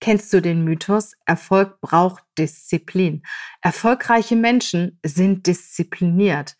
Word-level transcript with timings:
Kennst 0.00 0.32
du 0.32 0.40
den 0.40 0.64
Mythos? 0.64 1.12
Erfolg 1.26 1.78
braucht 1.82 2.22
Disziplin. 2.38 3.22
Erfolgreiche 3.60 4.34
Menschen 4.34 4.98
sind 5.04 5.46
diszipliniert. 5.46 6.56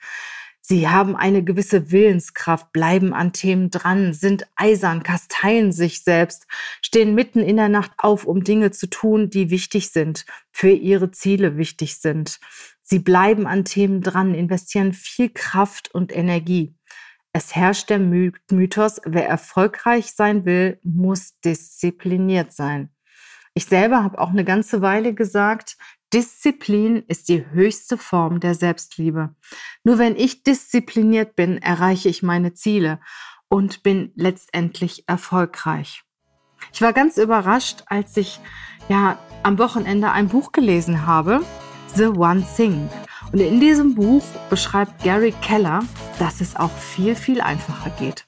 Sie 0.61 0.89
haben 0.89 1.17
eine 1.17 1.43
gewisse 1.43 1.91
Willenskraft, 1.91 2.71
bleiben 2.73 3.15
an 3.15 3.33
Themen 3.33 3.71
dran, 3.71 4.13
sind 4.13 4.47
eisern, 4.57 5.03
kasteien 5.03 5.73
sich 5.73 6.05
selbst, 6.05 6.47
stehen 6.83 7.15
mitten 7.15 7.41
in 7.41 7.57
der 7.57 7.71
Nacht 7.71 7.93
auf, 7.97 8.25
um 8.25 8.45
Dinge 8.45 8.71
zu 8.71 8.89
tun, 8.89 9.31
die 9.31 9.51
wichtig 9.51 9.91
sind, 9.91 10.27
für 10.53 10.71
ihre 10.71 11.11
Ziele 11.11 11.57
wichtig 11.57 11.97
sind. 11.97 12.41
Sie 12.83 12.99
bleiben 12.99 13.47
an 13.47 13.65
Themen 13.65 14.03
dran, 14.03 14.35
investieren 14.35 14.93
viel 14.93 15.31
Kraft 15.31 15.93
und 15.95 16.15
Energie. 16.15 16.77
Es 17.33 17.57
herrscht 17.57 17.89
der 17.91 17.99
Mythos, 17.99 19.01
wer 19.05 19.27
erfolgreich 19.27 20.13
sein 20.13 20.45
will, 20.45 20.79
muss 20.83 21.41
diszipliniert 21.41 22.53
sein. 22.53 22.91
Ich 23.61 23.67
selber 23.67 24.03
habe 24.03 24.19
auch 24.19 24.31
eine 24.31 24.47
ganze 24.47 24.81
Weile 24.81 25.13
gesagt, 25.13 25.77
Disziplin 26.15 27.05
ist 27.09 27.29
die 27.29 27.45
höchste 27.51 27.99
Form 27.99 28.41
der 28.41 28.55
Selbstliebe. 28.55 29.35
Nur 29.85 29.99
wenn 29.99 30.17
ich 30.17 30.43
diszipliniert 30.45 31.37
bin, 31.37 31.59
erreiche 31.59 32.09
ich 32.09 32.23
meine 32.23 32.55
Ziele 32.55 33.01
und 33.49 33.83
bin 33.83 34.13
letztendlich 34.15 35.05
erfolgreich. 35.09 36.05
Ich 36.73 36.81
war 36.81 36.95
ganz 36.95 37.19
überrascht, 37.19 37.83
als 37.85 38.17
ich 38.17 38.41
ja 38.89 39.19
am 39.43 39.59
Wochenende 39.59 40.11
ein 40.11 40.29
Buch 40.29 40.53
gelesen 40.53 41.07
habe, 41.07 41.43
The 41.95 42.07
One 42.07 42.47
Thing. 42.57 42.89
Und 43.31 43.41
in 43.41 43.61
diesem 43.61 43.95
Buch 43.95 44.25
beschreibt 44.49 45.05
Gary 45.05 45.35
Keller, 45.43 45.83
dass 46.19 46.41
es 46.41 46.57
auch 46.57 46.73
viel, 46.73 47.15
viel 47.15 47.43
einfacher 47.43 47.91
geht. 47.91 48.25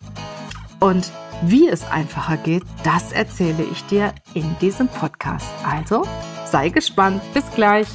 Und 0.79 1.11
wie 1.43 1.69
es 1.69 1.85
einfacher 1.85 2.37
geht, 2.37 2.63
das 2.85 3.13
erzähle 3.13 3.65
ich 3.65 3.85
dir 3.87 4.15
in 4.35 4.57
diesem 4.61 4.89
Podcast. 4.89 5.49
Also 5.65 6.05
sei 6.51 6.69
gespannt. 6.69 7.23
Bis 7.35 7.45
gleich. 7.55 7.89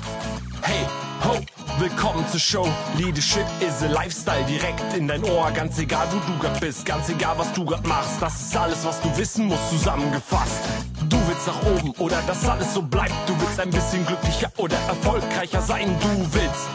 Hey, 0.61 0.85
ho, 1.23 1.37
willkommen 1.79 2.27
zur 2.29 2.39
Show. 2.39 2.67
Leadership 2.97 3.45
is 3.61 3.83
a 3.83 3.87
Lifestyle 3.87 4.43
direkt 4.45 4.93
in 4.95 5.07
dein 5.07 5.23
Ohr. 5.23 5.51
Ganz 5.51 5.79
egal, 5.79 6.07
wo 6.11 6.31
du 6.31 6.37
grad 6.39 6.59
bist, 6.59 6.85
ganz 6.85 7.09
egal, 7.09 7.37
was 7.37 7.51
du 7.53 7.63
grad 7.63 7.85
machst. 7.87 8.21
Das 8.21 8.41
ist 8.41 8.57
alles, 8.57 8.85
was 8.85 9.01
du 9.01 9.17
wissen 9.17 9.45
musst, 9.45 9.69
zusammengefasst. 9.69 10.63
Du 11.07 11.17
willst 11.27 11.47
nach 11.47 11.61
oben 11.63 11.91
oder 11.99 12.21
dass 12.27 12.47
alles 12.49 12.73
so 12.73 12.81
bleibt. 12.81 13.13
Du 13.27 13.39
willst 13.39 13.59
ein 13.59 13.69
bisschen 13.69 14.05
glücklicher 14.05 14.51
oder 14.57 14.77
erfolgreicher 14.87 15.61
sein. 15.61 15.95
Du 16.01 16.33
willst, 16.33 16.67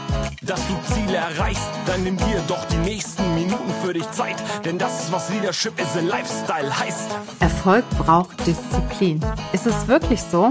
dass 0.43 0.61
du 0.69 0.95
Ziele 0.95 1.17
erreichst. 1.17 1.69
Dann 1.87 2.03
nimm 2.05 2.17
dir 2.17 2.43
doch 2.47 2.65
die 2.67 2.77
nächsten 2.77 3.32
Minuten 3.53 3.73
für 3.85 3.93
dich 3.93 4.11
Zeit. 4.13 4.37
Denn 4.65 4.79
das 4.79 5.05
ist, 5.05 5.13
was 5.13 5.29
Leadership 5.29 5.79
is 5.79 5.95
a 5.97 6.01
Lifestyle 6.01 6.79
heißt. 6.79 7.11
Erfolg 7.41 7.85
braucht 7.99 8.47
Disziplin. 8.47 9.21
Ist 9.53 9.67
es 9.67 9.89
wirklich 9.89 10.23
so? 10.23 10.51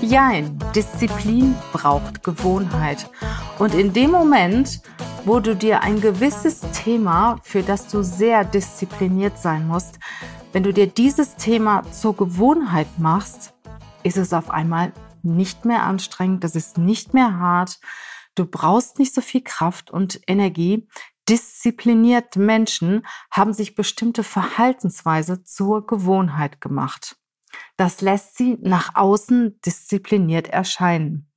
Jein, 0.00 0.56
Disziplin 0.74 1.56
braucht 1.72 2.22
Gewohnheit. 2.22 3.10
Und 3.58 3.74
in 3.74 3.92
dem 3.92 4.12
Moment, 4.12 4.80
wo 5.24 5.40
du 5.40 5.56
dir 5.56 5.82
ein 5.82 6.00
gewisses 6.00 6.60
Thema, 6.72 7.38
für 7.42 7.62
das 7.62 7.88
du 7.88 8.02
sehr 8.02 8.44
diszipliniert 8.44 9.36
sein 9.38 9.66
musst, 9.66 9.98
wenn 10.52 10.62
du 10.62 10.72
dir 10.72 10.86
dieses 10.86 11.34
Thema 11.36 11.82
zur 11.90 12.16
Gewohnheit 12.16 12.98
machst, 12.98 13.54
ist 14.04 14.16
es 14.16 14.32
auf 14.32 14.50
einmal 14.50 14.92
nicht 15.22 15.64
mehr 15.64 15.82
anstrengend, 15.82 16.44
das 16.44 16.54
ist 16.54 16.78
nicht 16.78 17.12
mehr 17.12 17.38
hart, 17.38 17.80
du 18.36 18.46
brauchst 18.46 18.98
nicht 18.98 19.14
so 19.14 19.20
viel 19.20 19.42
Kraft 19.42 19.90
und 19.90 20.20
Energie. 20.26 20.86
Disziplinierte 21.30 22.40
Menschen 22.40 23.06
haben 23.30 23.52
sich 23.52 23.76
bestimmte 23.76 24.24
Verhaltensweise 24.24 25.44
zur 25.44 25.86
Gewohnheit 25.86 26.60
gemacht. 26.60 27.16
Das 27.76 28.00
lässt 28.00 28.36
sie 28.36 28.58
nach 28.62 28.96
außen 28.96 29.60
diszipliniert 29.60 30.48
erscheinen. 30.48 31.30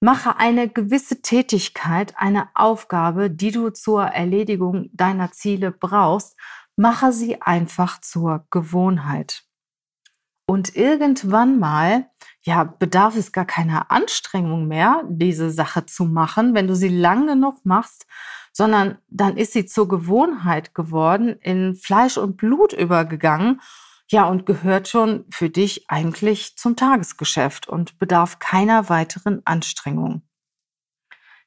Mache 0.00 0.38
eine 0.38 0.68
gewisse 0.68 1.22
Tätigkeit, 1.22 2.14
eine 2.16 2.48
Aufgabe, 2.54 3.30
die 3.30 3.52
du 3.52 3.70
zur 3.70 4.02
Erledigung 4.02 4.90
deiner 4.92 5.30
Ziele 5.30 5.70
brauchst, 5.70 6.36
mache 6.74 7.12
sie 7.12 7.40
einfach 7.40 8.00
zur 8.00 8.44
Gewohnheit. 8.50 9.44
Und 10.52 10.76
irgendwann 10.76 11.58
mal, 11.58 12.10
ja, 12.42 12.64
bedarf 12.64 13.16
es 13.16 13.32
gar 13.32 13.46
keiner 13.46 13.90
Anstrengung 13.90 14.68
mehr, 14.68 15.02
diese 15.08 15.50
Sache 15.50 15.86
zu 15.86 16.04
machen, 16.04 16.54
wenn 16.54 16.66
du 16.66 16.76
sie 16.76 16.90
lang 16.90 17.26
genug 17.26 17.64
machst, 17.64 18.04
sondern 18.52 18.98
dann 19.08 19.38
ist 19.38 19.54
sie 19.54 19.64
zur 19.64 19.88
Gewohnheit 19.88 20.74
geworden, 20.74 21.38
in 21.40 21.74
Fleisch 21.74 22.18
und 22.18 22.36
Blut 22.36 22.74
übergegangen 22.74 23.62
ja, 24.10 24.24
und 24.28 24.44
gehört 24.44 24.88
schon 24.88 25.24
für 25.30 25.48
dich 25.48 25.88
eigentlich 25.88 26.54
zum 26.58 26.76
Tagesgeschäft 26.76 27.66
und 27.66 27.98
bedarf 27.98 28.38
keiner 28.38 28.90
weiteren 28.90 29.40
Anstrengung. 29.46 30.20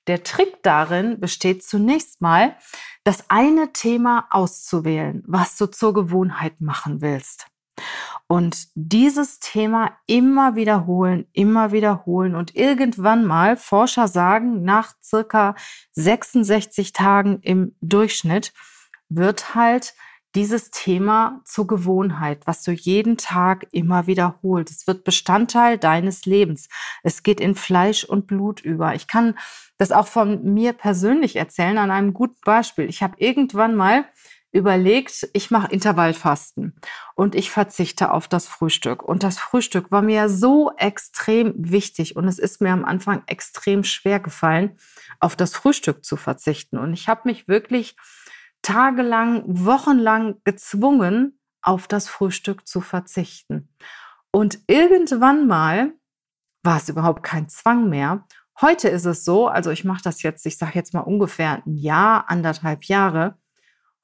Der 0.08 0.24
Trick 0.24 0.64
darin 0.64 1.20
besteht 1.20 1.64
zunächst 1.64 2.22
mal, 2.22 2.58
das 3.04 3.30
eine 3.30 3.72
Thema 3.72 4.26
auszuwählen, 4.32 5.24
was 5.28 5.58
du 5.58 5.68
zur 5.68 5.94
Gewohnheit 5.94 6.60
machen 6.60 7.02
willst. 7.02 7.46
Und 8.28 8.70
dieses 8.74 9.40
Thema 9.40 9.92
immer 10.08 10.56
wiederholen, 10.56 11.28
immer 11.34 11.72
wiederholen 11.72 12.34
und 12.34 12.56
irgendwann 12.56 13.24
mal, 13.24 13.56
Forscher 13.56 14.08
sagen, 14.08 14.64
nach 14.64 14.94
circa 15.04 15.56
66 15.92 16.92
Tagen 16.92 17.40
im 17.42 17.76
Durchschnitt, 17.82 18.52
wird 19.10 19.54
halt 19.54 19.94
dieses 20.34 20.70
Thema 20.70 21.42
zur 21.46 21.66
Gewohnheit, 21.66 22.42
was 22.46 22.62
du 22.64 22.72
jeden 22.72 23.18
Tag 23.18 23.68
immer 23.72 24.06
wiederholst. 24.06 24.72
Es 24.72 24.88
wird 24.88 25.06
Bestandteil 25.06 25.78
deines 25.78 26.26
Lebens. 26.26 26.68
Es 27.04 27.24
geht 27.24 27.40
in 27.40 27.56
Fleisch 27.56 28.04
und 28.04 28.28
Blut 28.28 28.60
über. 28.60 28.96
Ich 28.96 29.08
kann 29.08 29.38
das 29.78 29.92
auch 29.92 30.08
von 30.08 30.44
mir 30.54 30.74
persönlich 30.74 31.38
erzählen 31.38 31.78
an 31.78 31.90
einem 31.92 32.14
guten 32.14 32.42
Beispiel. 32.44 32.90
Ich 32.90 33.02
habe 33.02 33.16
irgendwann 33.18 33.76
mal 33.76 34.06
überlegt, 34.56 35.28
ich 35.34 35.52
mache 35.52 35.72
Intervallfasten 35.72 36.80
und 37.14 37.36
ich 37.36 37.52
verzichte 37.52 38.12
auf 38.12 38.30
das 38.30 38.48
Frühstück. 38.48 39.04
Und 39.04 39.22
das 39.22 39.38
Frühstück 39.38 39.92
war 39.92 40.02
mir 40.02 40.30
so 40.30 40.72
extrem 40.78 41.54
wichtig 41.58 42.16
und 42.16 42.26
es 42.30 42.40
ist 42.40 42.62
mir 42.62 42.72
am 42.72 42.86
Anfang 42.86 43.22
extrem 43.28 43.84
schwer 43.84 44.22
gefallen, 44.22 44.78
auf 45.20 45.36
das 45.36 45.54
Frühstück 45.54 46.06
zu 46.06 46.16
verzichten. 46.16 46.78
Und 46.78 46.94
ich 46.94 47.10
habe 47.10 47.22
mich 47.26 47.50
wirklich 47.50 47.98
tagelang, 48.62 49.44
wochenlang 49.46 50.36
gezwungen, 50.46 51.38
auf 51.62 51.88
das 51.90 52.08
Frühstück 52.08 52.66
zu 52.66 52.80
verzichten. 52.80 53.68
Und 54.32 54.60
irgendwann 54.68 55.48
mal 55.48 55.92
war 56.64 56.78
es 56.78 56.88
überhaupt 56.88 57.24
kein 57.24 57.50
Zwang 57.50 57.90
mehr. 57.90 58.26
Heute 58.62 58.88
ist 58.88 59.06
es 59.06 59.26
so, 59.26 59.50
also 59.50 59.70
ich 59.72 59.84
mache 59.84 60.04
das 60.04 60.22
jetzt, 60.22 60.46
ich 60.46 60.58
sage 60.58 60.76
jetzt 60.76 60.94
mal 60.94 61.02
ungefähr 61.02 61.62
ein 61.66 61.76
Jahr, 61.76 62.30
anderthalb 62.30 62.86
Jahre. 62.86 63.38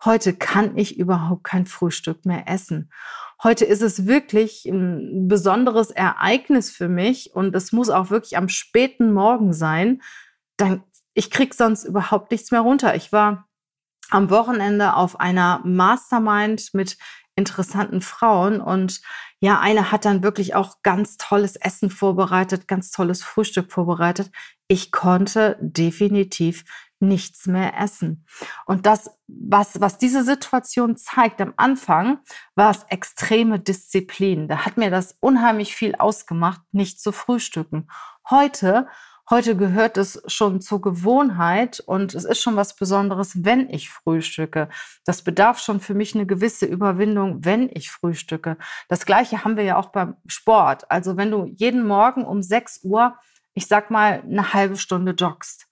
Heute 0.03 0.34
kann 0.34 0.78
ich 0.78 0.97
überhaupt 0.97 1.44
kein 1.44 1.67
Frühstück 1.67 2.25
mehr 2.25 2.47
essen. 2.47 2.91
Heute 3.44 3.66
ist 3.66 3.81
es 3.81 4.07
wirklich 4.07 4.66
ein 4.66 5.28
besonderes 5.28 5.91
Ereignis 5.91 6.72
für 6.72 6.88
mich 6.88 7.35
und 7.35 7.56
es 7.56 7.72
muss 7.72 7.89
auch 7.89 8.09
wirklich 8.09 8.38
am 8.38 8.50
späten 8.50 9.13
Morgen 9.13 9.53
sein. 9.53 10.01
Dann, 10.57 10.84
ich 11.13 11.29
krieg 11.29 11.53
sonst 11.53 11.84
überhaupt 11.84 12.31
nichts 12.31 12.51
mehr 12.51 12.61
runter. 12.61 12.95
Ich 12.95 13.11
war 13.11 13.47
am 14.09 14.29
Wochenende 14.29 14.95
auf 14.95 15.19
einer 15.19 15.61
Mastermind 15.63 16.73
mit 16.73 16.97
interessanten 17.35 18.01
Frauen 18.01 18.59
und 18.59 19.01
ja, 19.40 19.59
eine 19.59 19.91
hat 19.91 20.06
dann 20.06 20.22
wirklich 20.22 20.53
auch 20.53 20.81
ganz 20.84 21.17
tolles 21.17 21.56
Essen 21.56 21.90
vorbereitet, 21.90 22.67
ganz 22.67 22.91
tolles 22.91 23.23
Frühstück 23.23 23.72
vorbereitet. 23.72 24.31
Ich 24.67 24.91
konnte 24.91 25.57
definitiv 25.61 26.66
nichts 27.01 27.47
mehr 27.47 27.78
essen. 27.79 28.25
Und 28.66 28.85
das, 28.85 29.17
was, 29.28 29.81
was 29.81 29.97
diese 29.97 30.23
Situation 30.23 30.97
zeigt 30.97 31.41
am 31.41 31.53
Anfang, 31.57 32.19
war 32.56 32.72
es 32.72 32.84
extreme 32.89 33.59
Disziplin. 33.59 34.47
Da 34.47 34.66
hat 34.66 34.78
mir 34.78 34.89
das 34.89 35.17
unheimlich 35.19 35.75
viel 35.75 35.95
ausgemacht, 35.95 36.61
nicht 36.72 37.01
zu 37.01 37.11
frühstücken. 37.11 37.87
Heute 38.29 38.87
Heute 39.31 39.55
gehört 39.55 39.96
es 39.96 40.22
schon 40.28 40.59
zur 40.59 40.81
Gewohnheit 40.81 41.79
und 41.79 42.16
es 42.16 42.25
ist 42.25 42.41
schon 42.41 42.58
was 42.58 42.75
Besonderes, 42.75 43.46
wenn 43.46 43.70
ich 43.70 43.90
frühstücke. 43.90 44.67
Das 45.05 45.22
bedarf 45.22 45.59
schon 45.59 45.79
für 45.79 45.93
mich 45.93 46.14
eine 46.14 46.25
gewisse 46.25 46.66
Überwindung, 46.66 47.46
wenn 47.46 47.70
ich 47.72 47.91
frühstücke. 47.91 48.58
Das 48.90 49.05
Gleiche 49.05 49.46
haben 49.46 49.55
wir 49.55 49.64
ja 49.64 49.78
auch 49.78 49.93
beim 49.93 50.17
Sport. 50.28 50.91
Also 50.91 51.16
wenn 51.16 51.31
du 51.31 51.46
jeden 51.46 51.87
Morgen 51.87 52.25
um 52.25 52.41
6 52.41 52.81
Uhr, 52.84 53.16
ich 53.53 53.67
sag 53.67 53.90
mal, 53.90 54.22
eine 54.22 54.52
halbe 54.53 54.75
Stunde 54.75 55.14
joggst 55.14 55.71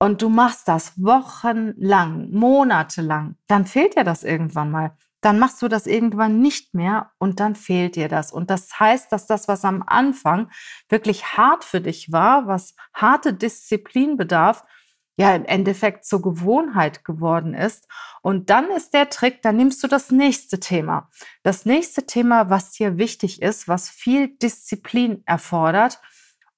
und 0.00 0.22
du 0.22 0.28
machst 0.28 0.66
das 0.66 0.94
wochenlang, 0.96 2.30
monatelang, 2.32 3.36
dann 3.46 3.66
fehlt 3.66 3.96
dir 3.96 4.04
das 4.04 4.24
irgendwann 4.24 4.72
mal 4.72 4.96
dann 5.20 5.38
machst 5.38 5.60
du 5.60 5.68
das 5.68 5.86
irgendwann 5.86 6.40
nicht 6.40 6.74
mehr 6.74 7.12
und 7.18 7.40
dann 7.40 7.54
fehlt 7.54 7.96
dir 7.96 8.08
das. 8.08 8.32
Und 8.32 8.50
das 8.50 8.80
heißt, 8.80 9.12
dass 9.12 9.26
das, 9.26 9.48
was 9.48 9.64
am 9.64 9.82
Anfang 9.86 10.50
wirklich 10.88 11.36
hart 11.36 11.64
für 11.64 11.80
dich 11.80 12.10
war, 12.10 12.46
was 12.46 12.74
harte 12.94 13.34
Disziplin 13.34 14.16
bedarf, 14.16 14.64
ja 15.16 15.34
im 15.34 15.44
Endeffekt 15.44 16.06
zur 16.06 16.22
Gewohnheit 16.22 17.04
geworden 17.04 17.52
ist. 17.52 17.86
Und 18.22 18.48
dann 18.48 18.70
ist 18.70 18.94
der 18.94 19.10
Trick, 19.10 19.42
dann 19.42 19.56
nimmst 19.56 19.82
du 19.82 19.88
das 19.88 20.10
nächste 20.10 20.58
Thema. 20.60 21.10
Das 21.42 21.66
nächste 21.66 22.06
Thema, 22.06 22.48
was 22.48 22.70
dir 22.70 22.96
wichtig 22.96 23.42
ist, 23.42 23.68
was 23.68 23.90
viel 23.90 24.28
Disziplin 24.38 25.22
erfordert 25.26 26.00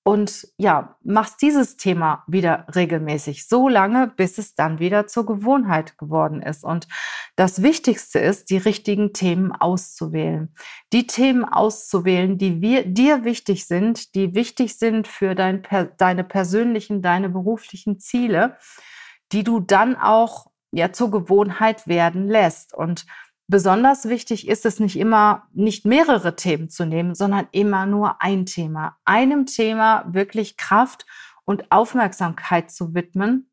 und 0.05 0.49
ja, 0.57 0.97
machst 1.05 1.41
dieses 1.43 1.77
Thema 1.77 2.25
wieder 2.27 2.67
regelmäßig, 2.75 3.47
so 3.47 3.69
lange, 3.69 4.09
bis 4.09 4.37
es 4.39 4.57
dann 4.57 4.81
wieder 4.81 5.07
zur 5.07 5.27
Gewohnheit 5.27 5.97
geworden 5.97 6.43
ist. 6.43 6.65
Und 6.65 6.89
das 7.37 7.63
Wichtigste 7.63 8.19
ist, 8.19 8.51
die 8.51 8.57
richtigen 8.57 9.13
Themen 9.13 9.53
auszuwählen. 9.53 10.55
Die 10.93 11.07
Themen 11.07 11.45
auszuwählen, 11.45 12.37
die 12.37 12.61
wir, 12.61 12.85
dir 12.85 13.25
wichtig 13.25 13.67
sind, 13.67 14.17
die 14.17 14.35
wichtig 14.35 14.77
sind 14.77 15.07
für 15.07 15.37
dein, 15.37 15.63
deine 15.99 16.25
persönlichen, 16.25 17.01
deine 17.01 17.29
beruflichen 17.29 18.01
Ziele, 18.01 18.57
die 19.31 19.45
du 19.45 19.61
dann 19.61 19.95
auch 19.95 20.51
ja 20.73 20.93
zur 20.93 21.13
Gewohnheit 21.13 21.87
werden 21.87 22.29
lässt. 22.29 22.75
Und 22.75 23.07
Besonders 23.49 24.09
wichtig 24.09 24.49
ist 24.49 24.65
es 24.65 24.81
nicht 24.81 24.97
immer, 24.97 25.49
nicht 25.53 25.85
mehrere 25.85 26.37
Themen 26.37 26.71
zu 26.71 26.87
nehmen, 26.87 27.15
sondern 27.15 27.49
immer 27.53 27.87
nur 27.87 28.23
ein 28.23 28.47
Thema. 28.47 28.97
Einem 29.05 29.47
Thema 29.47 30.05
wirklich 30.09 30.57
Kraft 30.57 31.07
und 31.45 31.71
Aufmerksamkeit 31.71 32.71
zu 32.71 32.95
widmen 32.95 33.51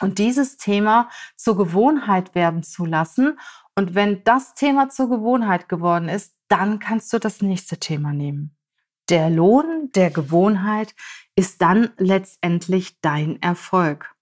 und 0.00 0.18
dieses 0.18 0.56
Thema 0.56 1.08
zur 1.36 1.56
Gewohnheit 1.56 2.34
werden 2.34 2.62
zu 2.62 2.86
lassen. 2.86 3.38
Und 3.74 3.94
wenn 3.94 4.22
das 4.24 4.54
Thema 4.54 4.88
zur 4.88 5.08
Gewohnheit 5.08 5.68
geworden 5.68 6.08
ist, 6.08 6.36
dann 6.48 6.78
kannst 6.78 7.12
du 7.12 7.18
das 7.18 7.42
nächste 7.42 7.78
Thema 7.78 8.12
nehmen. 8.12 8.56
Der 9.08 9.30
Lohn 9.30 9.90
der 9.94 10.10
Gewohnheit 10.10 10.94
ist 11.34 11.62
dann 11.62 11.90
letztendlich 11.96 13.00
dein 13.00 13.40
Erfolg. 13.42 14.14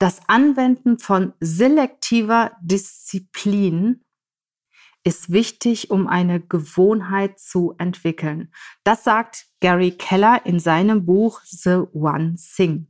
Das 0.00 0.22
Anwenden 0.28 0.98
von 0.98 1.34
selektiver 1.40 2.52
Disziplin 2.62 4.02
ist 5.04 5.30
wichtig, 5.30 5.90
um 5.90 6.06
eine 6.06 6.40
Gewohnheit 6.40 7.38
zu 7.38 7.74
entwickeln. 7.76 8.50
Das 8.82 9.04
sagt 9.04 9.48
Gary 9.60 9.90
Keller 9.90 10.40
in 10.46 10.58
seinem 10.58 11.04
Buch 11.04 11.42
The 11.44 11.82
One 11.92 12.36
Thing. 12.36 12.88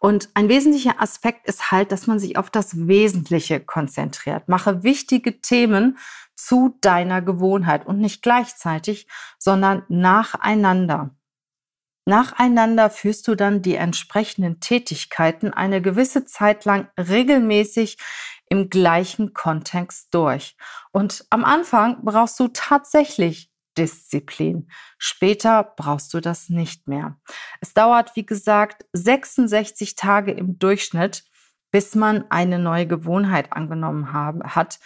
Und 0.00 0.30
ein 0.34 0.48
wesentlicher 0.48 1.00
Aspekt 1.00 1.46
ist 1.46 1.70
halt, 1.70 1.92
dass 1.92 2.08
man 2.08 2.18
sich 2.18 2.36
auf 2.36 2.50
das 2.50 2.88
Wesentliche 2.88 3.60
konzentriert. 3.60 4.48
Mache 4.48 4.82
wichtige 4.82 5.40
Themen 5.40 5.96
zu 6.34 6.76
deiner 6.80 7.22
Gewohnheit 7.22 7.86
und 7.86 8.00
nicht 8.00 8.20
gleichzeitig, 8.20 9.06
sondern 9.38 9.84
nacheinander. 9.88 11.14
Nacheinander 12.08 12.88
führst 12.88 13.28
du 13.28 13.34
dann 13.34 13.60
die 13.60 13.74
entsprechenden 13.74 14.60
Tätigkeiten 14.60 15.52
eine 15.52 15.82
gewisse 15.82 16.24
Zeit 16.24 16.64
lang 16.64 16.88
regelmäßig 16.98 17.98
im 18.48 18.70
gleichen 18.70 19.34
Kontext 19.34 20.14
durch. 20.14 20.56
Und 20.90 21.26
am 21.28 21.44
Anfang 21.44 22.02
brauchst 22.02 22.40
du 22.40 22.48
tatsächlich 22.48 23.52
Disziplin. 23.76 24.70
Später 24.96 25.74
brauchst 25.76 26.14
du 26.14 26.20
das 26.20 26.48
nicht 26.48 26.88
mehr. 26.88 27.20
Es 27.60 27.74
dauert, 27.74 28.16
wie 28.16 28.24
gesagt, 28.24 28.86
66 28.94 29.94
Tage 29.94 30.32
im 30.32 30.58
Durchschnitt, 30.58 31.24
bis 31.70 31.94
man 31.94 32.24
eine 32.30 32.58
neue 32.58 32.86
Gewohnheit 32.86 33.52
angenommen 33.52 34.14
hat, 34.14 34.78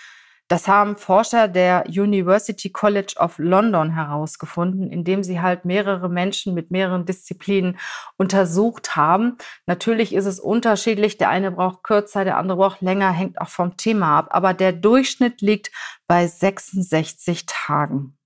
das 0.52 0.68
haben 0.68 0.96
Forscher 0.96 1.48
der 1.48 1.86
University 1.88 2.68
College 2.68 3.14
of 3.18 3.38
London 3.38 3.94
herausgefunden, 3.94 4.90
indem 4.90 5.24
sie 5.24 5.40
halt 5.40 5.64
mehrere 5.64 6.10
Menschen 6.10 6.52
mit 6.52 6.70
mehreren 6.70 7.06
Disziplinen 7.06 7.78
untersucht 8.18 8.94
haben. 8.94 9.38
Natürlich 9.64 10.14
ist 10.14 10.26
es 10.26 10.38
unterschiedlich. 10.38 11.16
Der 11.16 11.30
eine 11.30 11.52
braucht 11.52 11.82
kürzer, 11.84 12.24
der 12.24 12.36
andere 12.36 12.58
braucht 12.58 12.82
länger, 12.82 13.10
hängt 13.12 13.40
auch 13.40 13.48
vom 13.48 13.78
Thema 13.78 14.18
ab. 14.18 14.26
Aber 14.32 14.52
der 14.52 14.74
Durchschnitt 14.74 15.40
liegt 15.40 15.70
bei 16.06 16.26
66 16.26 17.46
Tagen. 17.46 18.18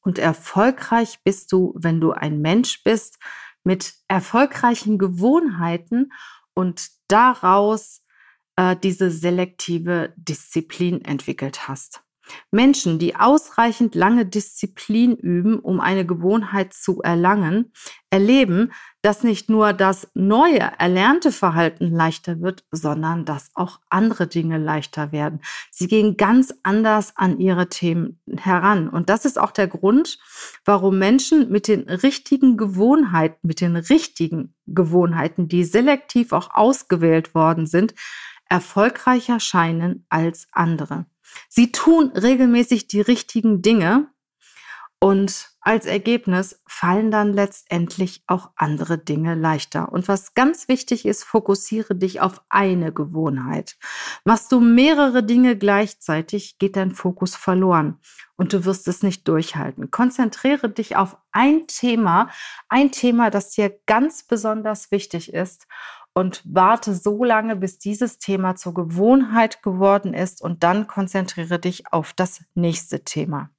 Und 0.00 0.18
erfolgreich 0.18 1.20
bist 1.22 1.52
du, 1.52 1.72
wenn 1.78 2.00
du 2.00 2.10
ein 2.10 2.40
Mensch 2.40 2.82
bist 2.82 3.16
mit 3.62 3.94
erfolgreichen 4.08 4.98
Gewohnheiten 4.98 6.10
und 6.54 6.88
daraus 7.06 8.02
äh, 8.58 8.76
diese 8.76 9.10
selektive 9.10 10.12
Disziplin 10.16 11.04
entwickelt 11.04 11.68
hast. 11.68 12.02
Menschen, 12.50 12.98
die 12.98 13.16
ausreichend 13.16 13.94
lange 13.94 14.26
Disziplin 14.26 15.16
üben, 15.16 15.60
um 15.60 15.80
eine 15.80 16.04
Gewohnheit 16.04 16.74
zu 16.74 17.00
erlangen, 17.00 17.72
erleben, 18.10 18.72
dass 19.00 19.22
nicht 19.22 19.48
nur 19.48 19.72
das 19.72 20.08
neue 20.12 20.60
erlernte 20.78 21.32
Verhalten 21.32 21.90
leichter 21.90 22.42
wird, 22.42 22.64
sondern 22.70 23.24
dass 23.24 23.50
auch 23.54 23.80
andere 23.88 24.26
Dinge 24.26 24.58
leichter 24.58 25.12
werden. 25.12 25.40
Sie 25.70 25.86
gehen 25.86 26.18
ganz 26.18 26.52
anders 26.64 27.16
an 27.16 27.38
ihre 27.38 27.68
Themen 27.68 28.20
heran. 28.36 28.90
Und 28.90 29.08
das 29.08 29.24
ist 29.24 29.38
auch 29.38 29.52
der 29.52 29.68
Grund, 29.68 30.18
warum 30.66 30.98
Menschen 30.98 31.50
mit 31.50 31.68
den 31.68 31.88
richtigen 31.88 32.58
Gewohnheiten, 32.58 33.38
mit 33.46 33.60
den 33.62 33.76
richtigen 33.76 34.54
Gewohnheiten, 34.66 35.48
die 35.48 35.64
selektiv 35.64 36.32
auch 36.32 36.50
ausgewählt 36.52 37.34
worden 37.34 37.66
sind, 37.66 37.94
erfolgreicher 38.48 39.40
scheinen 39.40 40.06
als 40.08 40.48
andere. 40.52 41.06
Sie 41.48 41.72
tun 41.72 42.10
regelmäßig 42.14 42.88
die 42.88 43.00
richtigen 43.00 43.62
Dinge 43.62 44.08
und 45.00 45.50
als 45.60 45.86
Ergebnis 45.86 46.60
fallen 46.66 47.10
dann 47.10 47.32
letztendlich 47.32 48.24
auch 48.26 48.50
andere 48.56 48.98
Dinge 48.98 49.34
leichter. 49.34 49.92
Und 49.92 50.08
was 50.08 50.34
ganz 50.34 50.66
wichtig 50.66 51.04
ist, 51.04 51.24
fokussiere 51.24 51.94
dich 51.94 52.20
auf 52.20 52.42
eine 52.48 52.92
Gewohnheit. 52.92 53.76
Machst 54.24 54.50
du 54.50 54.60
mehrere 54.60 55.22
Dinge 55.22 55.56
gleichzeitig, 55.56 56.58
geht 56.58 56.74
dein 56.74 56.92
Fokus 56.92 57.36
verloren 57.36 58.00
und 58.36 58.52
du 58.52 58.64
wirst 58.64 58.88
es 58.88 59.02
nicht 59.02 59.28
durchhalten. 59.28 59.90
Konzentriere 59.90 60.68
dich 60.70 60.96
auf 60.96 61.16
ein 61.32 61.66
Thema, 61.68 62.30
ein 62.68 62.90
Thema, 62.90 63.30
das 63.30 63.50
dir 63.50 63.78
ganz 63.86 64.24
besonders 64.24 64.90
wichtig 64.90 65.32
ist 65.32 65.66
und 66.18 66.42
warte 66.44 66.94
so 66.94 67.22
lange, 67.22 67.54
bis 67.54 67.78
dieses 67.78 68.18
Thema 68.18 68.56
zur 68.56 68.74
Gewohnheit 68.74 69.62
geworden 69.62 70.14
ist 70.14 70.42
und 70.42 70.64
dann 70.64 70.88
konzentriere 70.88 71.60
dich 71.60 71.92
auf 71.92 72.12
das 72.12 72.42
nächste 72.54 73.04
Thema. 73.04 73.50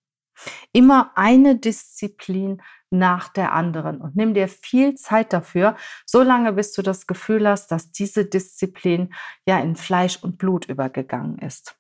Immer 0.74 1.14
eine 1.16 1.56
Disziplin 1.56 2.62
nach 2.90 3.30
der 3.30 3.54
anderen 3.54 4.02
und 4.02 4.18
nimm 4.18 4.34
dir 4.34 4.50
viel 4.50 4.96
Zeit 4.96 5.32
dafür, 5.32 5.78
so 6.06 6.22
lange 6.22 6.52
bis 6.52 6.74
du 6.74 6.82
das 6.82 7.08
Gefühl 7.08 7.48
hast, 7.48 7.72
dass 7.72 7.94
diese 7.94 8.26
Disziplin 8.26 9.14
ja 9.46 9.58
in 9.62 9.78
Fleisch 9.78 10.22
und 10.22 10.38
Blut 10.38 10.66
übergegangen 10.66 11.40
ist. 11.40 11.78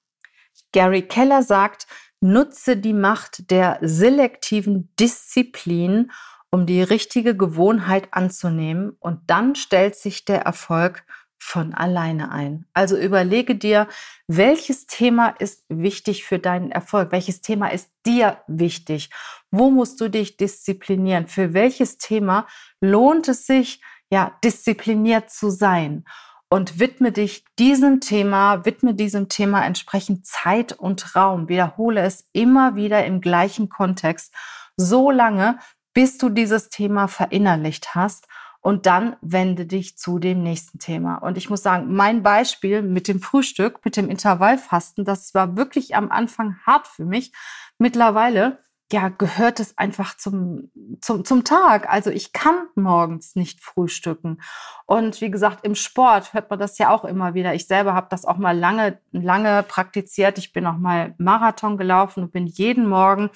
Gary 0.71 1.01
Keller 1.01 1.43
sagt, 1.43 1.87
nutze 2.21 2.77
die 2.77 2.93
Macht 2.93 3.51
der 3.51 3.79
selektiven 3.81 4.93
Disziplin, 4.97 6.09
um 6.51 6.65
die 6.65 6.81
richtige 6.81 7.35
Gewohnheit 7.35 8.09
anzunehmen 8.11 8.95
und 8.99 9.21
dann 9.27 9.55
stellt 9.55 9.95
sich 9.95 10.25
der 10.25 10.41
Erfolg 10.41 11.05
von 11.39 11.73
alleine 11.73 12.31
ein. 12.31 12.65
Also 12.73 12.97
überlege 12.97 13.55
dir, 13.55 13.87
welches 14.27 14.87
Thema 14.87 15.29
ist 15.29 15.63
wichtig 15.69 16.25
für 16.25 16.37
deinen 16.37 16.71
Erfolg? 16.71 17.11
Welches 17.11 17.41
Thema 17.41 17.69
ist 17.69 17.89
dir 18.05 18.41
wichtig? 18.47 19.09
Wo 19.49 19.71
musst 19.71 20.01
du 20.01 20.09
dich 20.09 20.37
disziplinieren? 20.37 21.27
Für 21.27 21.53
welches 21.53 21.97
Thema 21.97 22.45
lohnt 22.81 23.29
es 23.29 23.45
sich, 23.47 23.81
ja, 24.11 24.37
diszipliniert 24.43 25.31
zu 25.31 25.49
sein? 25.49 26.03
Und 26.51 26.79
widme 26.79 27.11
dich 27.11 27.45
diesem 27.59 28.01
Thema, 28.01 28.65
widme 28.65 28.95
diesem 28.95 29.29
Thema 29.29 29.63
entsprechend 29.65 30.25
Zeit 30.25 30.73
und 30.73 31.15
Raum. 31.15 31.47
Wiederhole 31.47 32.01
es 32.01 32.27
immer 32.33 32.75
wieder 32.75 33.05
im 33.05 33.21
gleichen 33.21 33.69
Kontext, 33.69 34.33
so 34.75 35.11
lange, 35.11 35.59
bis 35.93 36.17
du 36.17 36.29
dieses 36.29 36.69
Thema 36.69 37.07
verinnerlicht 37.07 37.95
hast. 37.95 38.27
Und 38.61 38.85
dann 38.85 39.15
wende 39.21 39.65
dich 39.65 39.97
zu 39.97 40.19
dem 40.19 40.43
nächsten 40.43 40.79
Thema. 40.79 41.15
Und 41.15 41.37
ich 41.37 41.49
muss 41.49 41.63
sagen, 41.63 41.95
mein 41.95 42.23
Beispiel 42.23 42.81
mit 42.81 43.07
dem 43.07 43.21
Frühstück, 43.21 43.85
mit 43.85 43.95
dem 43.95 44.09
Intervallfasten, 44.09 45.05
das 45.05 45.33
war 45.33 45.55
wirklich 45.55 45.95
am 45.95 46.11
Anfang 46.11 46.57
hart 46.65 46.85
für 46.87 47.05
mich. 47.05 47.31
Mittlerweile 47.77 48.59
ja, 48.91 49.09
gehört 49.09 49.59
es 49.59 49.77
einfach 49.77 50.17
zum, 50.17 50.71
zum, 50.99 51.23
zum 51.23 51.43
Tag. 51.43 51.87
Also 51.89 52.09
ich 52.09 52.33
kann 52.33 52.67
morgens 52.75 53.35
nicht 53.35 53.61
frühstücken. 53.61 54.41
Und 54.87 55.21
wie 55.21 55.29
gesagt, 55.29 55.63
im 55.63 55.75
Sport 55.75 56.33
hört 56.33 56.49
man 56.49 56.57
das 56.57 56.77
ja 56.79 56.89
auch 56.89 57.05
immer 57.05 57.35
wieder. 57.35 57.53
Ich 57.53 57.67
selber 57.67 57.93
habe 57.93 58.07
das 58.09 58.25
auch 58.25 58.37
mal 58.37 58.57
lange, 58.57 58.99
lange 59.11 59.63
praktiziert. 59.63 60.39
Ich 60.39 60.53
bin 60.53 60.65
auch 60.65 60.77
mal 60.77 61.13
Marathon 61.19 61.77
gelaufen 61.77 62.23
und 62.23 62.31
bin 62.31 62.47
jeden 62.47 62.87
Morgen 62.87 63.29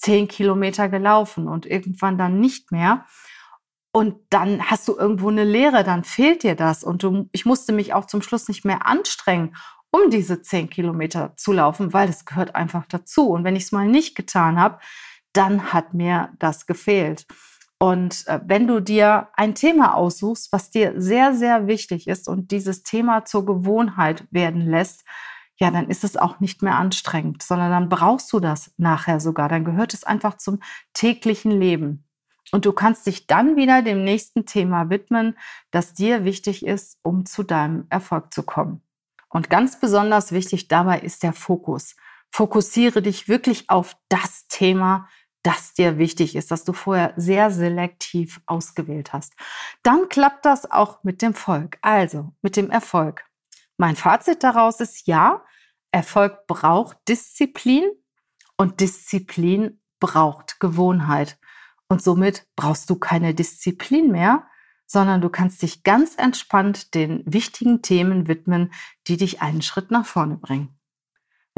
zehn 0.00 0.28
Kilometer 0.28 0.88
gelaufen 0.88 1.46
und 1.46 1.66
irgendwann 1.66 2.16
dann 2.16 2.40
nicht 2.40 2.72
mehr. 2.72 3.04
Und 3.92 4.16
dann 4.30 4.70
hast 4.70 4.88
du 4.88 4.96
irgendwo 4.96 5.28
eine 5.28 5.44
Leere, 5.44 5.84
dann 5.84 6.04
fehlt 6.04 6.42
dir 6.42 6.54
das. 6.54 6.84
Und 6.84 7.02
du, 7.02 7.28
ich 7.32 7.44
musste 7.44 7.72
mich 7.72 7.92
auch 7.92 8.06
zum 8.06 8.22
Schluss 8.22 8.48
nicht 8.48 8.64
mehr 8.64 8.86
anstrengen, 8.86 9.56
um 9.90 10.10
diese 10.10 10.42
zehn 10.42 10.70
Kilometer 10.70 11.34
zu 11.36 11.52
laufen, 11.52 11.92
weil 11.92 12.06
das 12.06 12.24
gehört 12.24 12.54
einfach 12.54 12.86
dazu. 12.86 13.28
Und 13.28 13.44
wenn 13.44 13.56
ich 13.56 13.64
es 13.64 13.72
mal 13.72 13.88
nicht 13.88 14.14
getan 14.14 14.60
habe, 14.60 14.78
dann 15.32 15.72
hat 15.72 15.92
mir 15.92 16.30
das 16.38 16.66
gefehlt. 16.66 17.26
Und 17.78 18.26
äh, 18.26 18.40
wenn 18.44 18.66
du 18.66 18.80
dir 18.80 19.28
ein 19.34 19.54
Thema 19.54 19.94
aussuchst, 19.94 20.52
was 20.52 20.70
dir 20.70 20.94
sehr, 20.96 21.34
sehr 21.34 21.66
wichtig 21.66 22.06
ist 22.06 22.28
und 22.28 22.50
dieses 22.50 22.82
Thema 22.82 23.24
zur 23.24 23.44
Gewohnheit 23.44 24.26
werden 24.30 24.66
lässt, 24.66 25.04
ja, 25.60 25.70
dann 25.70 25.88
ist 25.88 26.04
es 26.04 26.16
auch 26.16 26.40
nicht 26.40 26.62
mehr 26.62 26.76
anstrengend, 26.76 27.42
sondern 27.42 27.70
dann 27.70 27.88
brauchst 27.90 28.32
du 28.32 28.40
das 28.40 28.72
nachher 28.78 29.20
sogar. 29.20 29.48
Dann 29.48 29.64
gehört 29.64 29.92
es 29.92 30.04
einfach 30.04 30.38
zum 30.38 30.60
täglichen 30.94 31.50
Leben. 31.50 32.04
Und 32.50 32.64
du 32.64 32.72
kannst 32.72 33.06
dich 33.06 33.26
dann 33.26 33.56
wieder 33.56 33.82
dem 33.82 34.02
nächsten 34.02 34.46
Thema 34.46 34.88
widmen, 34.88 35.36
das 35.70 35.92
dir 35.92 36.24
wichtig 36.24 36.64
ist, 36.64 36.98
um 37.02 37.26
zu 37.26 37.42
deinem 37.42 37.86
Erfolg 37.90 38.32
zu 38.32 38.42
kommen. 38.42 38.80
Und 39.28 39.50
ganz 39.50 39.78
besonders 39.78 40.32
wichtig 40.32 40.66
dabei 40.66 40.98
ist 41.00 41.22
der 41.22 41.34
Fokus. 41.34 41.94
Fokussiere 42.32 43.02
dich 43.02 43.28
wirklich 43.28 43.68
auf 43.68 43.96
das 44.08 44.48
Thema, 44.48 45.08
das 45.42 45.74
dir 45.74 45.98
wichtig 45.98 46.36
ist, 46.36 46.50
das 46.50 46.64
du 46.64 46.72
vorher 46.72 47.12
sehr 47.16 47.50
selektiv 47.50 48.40
ausgewählt 48.46 49.12
hast. 49.12 49.34
Dann 49.82 50.08
klappt 50.08 50.44
das 50.44 50.70
auch 50.70 51.04
mit 51.04 51.22
dem 51.22 51.34
Volk, 51.34 51.78
also 51.82 52.32
mit 52.42 52.56
dem 52.56 52.70
Erfolg. 52.70 53.24
Mein 53.80 53.96
Fazit 53.96 54.42
daraus 54.42 54.78
ist 54.80 55.06
ja, 55.06 55.42
Erfolg 55.90 56.46
braucht 56.46 56.98
Disziplin 57.08 57.90
und 58.58 58.80
Disziplin 58.80 59.80
braucht 60.00 60.60
Gewohnheit. 60.60 61.38
Und 61.88 62.02
somit 62.02 62.46
brauchst 62.56 62.90
du 62.90 62.96
keine 62.96 63.34
Disziplin 63.34 64.10
mehr, 64.10 64.46
sondern 64.84 65.22
du 65.22 65.30
kannst 65.30 65.62
dich 65.62 65.82
ganz 65.82 66.16
entspannt 66.16 66.94
den 66.94 67.22
wichtigen 67.24 67.80
Themen 67.80 68.28
widmen, 68.28 68.70
die 69.06 69.16
dich 69.16 69.40
einen 69.40 69.62
Schritt 69.62 69.90
nach 69.90 70.04
vorne 70.04 70.36
bringen. 70.36 70.78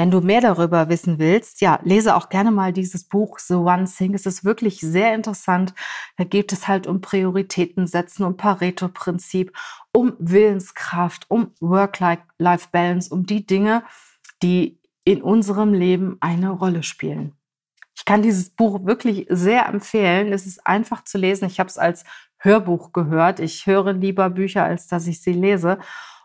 Wenn 0.03 0.11
du 0.11 0.21
mehr 0.21 0.41
darüber 0.41 0.89
wissen 0.89 1.21
willst, 1.21 1.61
ja, 1.61 1.79
lese 1.85 2.17
auch 2.17 2.29
gerne 2.29 2.51
mal 2.51 2.73
dieses 2.73 3.05
Buch 3.05 3.39
The 3.39 3.55
One 3.55 3.85
Thing. 3.85 4.15
Es 4.15 4.27
ist 4.27 4.45
wirklich 4.45 4.81
sehr 4.81 5.15
interessant. 5.15 5.75
Da 6.17 6.25
geht 6.25 6.53
es 6.53 6.67
halt 6.67 6.89
um 6.89 7.01
Prioritäten 7.01 7.87
setzen, 7.87 8.25
um 8.25 8.37
Pareto-Prinzip, 8.37 9.57
um 9.93 10.15
Willenskraft, 10.19 11.31
um 11.31 11.53
Work-Life-Balance, 11.61 13.15
um 13.15 13.27
die 13.27 13.47
Dinge, 13.47 13.85
die 14.43 14.81
in 15.05 15.23
unserem 15.23 15.73
Leben 15.73 16.17
eine 16.19 16.51
Rolle 16.51 16.83
spielen. 16.83 17.37
Ich 17.95 18.05
kann 18.05 18.23
dieses 18.23 18.51
Buch 18.51 18.85
wirklich 18.85 19.27
sehr 19.29 19.69
empfehlen. 19.69 20.33
Es 20.33 20.49
ist 20.49 20.67
einfach 20.67 21.05
zu 21.05 21.17
lesen. 21.17 21.45
Ich 21.47 21.61
habe 21.61 21.69
es 21.69 21.79
als 21.79 22.03
Hörbuch 22.39 22.93
gehört. 22.93 23.39
Ich 23.39 23.67
höre 23.67 23.93
lieber 23.93 24.31
Bücher, 24.31 24.65
als 24.65 24.89
dass 24.89 25.07
ich 25.07 25.23
sie 25.23 25.33
lese. 25.33 25.79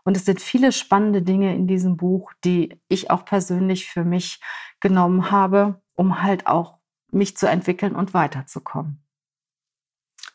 Und 0.08 0.16
es 0.16 0.24
sind 0.24 0.40
viele 0.40 0.72
spannende 0.72 1.22
Dinge 1.22 1.54
in 1.54 1.68
diesem 1.68 1.98
Buch, 1.98 2.32
die 2.46 2.80
ich 2.88 3.12
auch 3.12 3.26
persönlich 3.26 3.90
für 3.90 4.06
mich 4.06 4.40
genommen 4.80 5.32
habe, 5.32 5.82
um 5.96 6.24
halt 6.24 6.48
auch 6.48 6.78
mich 7.12 7.36
zu 7.36 7.46
entwickeln 7.50 7.94
und 7.94 8.14
weiterzukommen. 8.14 9.04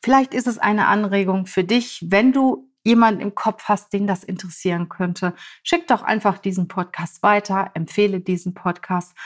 Vielleicht 0.04 0.34
ist 0.34 0.46
es 0.46 0.58
eine 0.58 0.88
Anregung 0.88 1.46
für 1.46 1.64
dich, 1.64 2.04
wenn 2.06 2.32
du 2.32 2.70
jemanden 2.84 3.22
im 3.22 3.34
Kopf 3.34 3.64
hast, 3.64 3.94
den 3.94 4.06
das 4.06 4.24
interessieren 4.24 4.90
könnte, 4.90 5.32
schick 5.62 5.86
doch 5.86 6.02
einfach 6.02 6.36
diesen 6.36 6.68
Podcast 6.68 7.22
weiter, 7.22 7.70
empfehle 7.72 8.20
diesen 8.20 8.52
Podcast. 8.52 9.16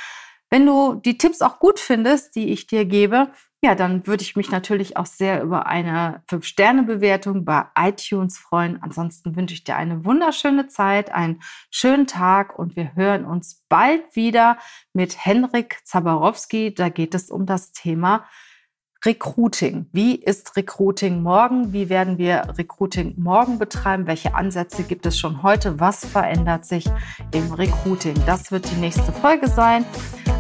Wenn 0.49 0.65
du 0.65 0.95
die 0.95 1.19
Tipps 1.19 1.43
auch 1.43 1.59
gut 1.59 1.81
findest, 1.81 2.37
die 2.37 2.53
ich 2.53 2.69
dir 2.69 2.85
gebe, 2.85 3.33
ja, 3.67 3.75
dann 3.75 4.07
würde 4.07 4.23
ich 4.23 4.37
mich 4.37 4.53
natürlich 4.53 4.97
auch 4.97 5.07
sehr 5.07 5.43
über 5.43 5.67
eine 5.67 6.23
5-Sterne-Bewertung 6.31 7.45
bei 7.45 7.65
iTunes 7.77 8.39
freuen. 8.39 8.81
Ansonsten 8.81 9.35
wünsche 9.35 9.55
ich 9.55 9.65
dir 9.65 9.75
eine 9.75 10.05
wunderschöne 10.05 10.69
Zeit, 10.69 11.11
einen 11.11 11.43
schönen 11.73 12.07
Tag 12.07 12.57
und 12.57 12.77
wir 12.77 12.95
hören 12.95 13.25
uns 13.25 13.65
bald 13.69 14.15
wieder 14.15 14.59
mit 14.93 15.27
Henrik 15.27 15.81
Zabarowski. 15.83 16.75
Da 16.75 16.91
geht 16.91 17.13
es 17.17 17.29
um 17.29 17.45
das 17.45 17.73
Thema 17.73 18.27
Recruiting. 19.05 19.87
Wie 19.91 20.15
ist 20.15 20.57
Recruiting 20.57 21.25
morgen? 21.25 21.73
Wie 21.73 21.89
werden 21.89 22.19
wir 22.19 22.55
Recruiting 22.57 23.15
morgen 23.19 23.59
betreiben? 23.59 24.07
Welche 24.07 24.37
Ansätze 24.37 24.85
gibt 24.85 25.07
es 25.07 25.19
schon 25.19 25.43
heute? 25.43 25.81
Was 25.81 26.05
verändert 26.05 26.67
sich 26.67 26.87
im 27.33 27.53
Recruiting? 27.53 28.15
Das 28.27 28.53
wird 28.53 28.71
die 28.71 28.77
nächste 28.77 29.11
Folge 29.11 29.49
sein. 29.49 29.85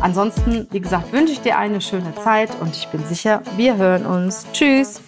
Ansonsten, 0.00 0.66
wie 0.70 0.80
gesagt, 0.80 1.12
wünsche 1.12 1.32
ich 1.32 1.40
dir 1.40 1.58
eine 1.58 1.80
schöne 1.80 2.14
Zeit 2.16 2.50
und 2.60 2.76
ich 2.76 2.86
bin 2.88 3.04
sicher, 3.04 3.42
wir 3.56 3.76
hören 3.76 4.06
uns. 4.06 4.46
Tschüss! 4.52 5.00